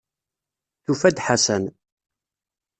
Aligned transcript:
Tufa-d 0.83 1.17
Ḥasan. 1.25 1.63